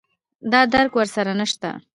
[0.51, 1.69] دا درک ور سره نشته